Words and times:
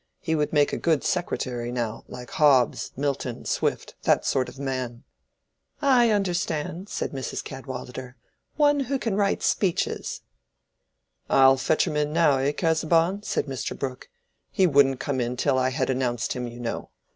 He 0.19 0.33
would 0.33 0.51
make 0.51 0.73
a 0.73 0.77
good 0.79 1.03
secretary, 1.03 1.71
now, 1.71 2.05
like 2.07 2.31
Hobbes, 2.31 2.91
Milton, 2.97 3.45
Swift—that 3.45 4.25
sort 4.25 4.49
of 4.49 4.57
man." 4.57 5.03
"I 5.79 6.09
understand," 6.09 6.89
said 6.89 7.11
Mrs. 7.11 7.43
Cadwallader. 7.43 8.15
"One 8.55 8.79
who 8.79 8.97
can 8.97 9.15
write 9.15 9.43
speeches." 9.43 10.21
"I'll 11.29 11.55
fetch 11.55 11.85
him 11.85 11.95
in 11.97 12.11
now, 12.13 12.37
eh, 12.39 12.51
Casaubon?" 12.51 13.21
said 13.21 13.45
Mr. 13.45 13.77
Brooke. 13.77 14.09
"He 14.49 14.65
wouldn't 14.65 14.99
come 14.99 15.21
in 15.21 15.37
till 15.37 15.59
I 15.59 15.69
had 15.69 15.91
announced 15.91 16.33
him, 16.33 16.47
you 16.47 16.59
know. 16.59 16.89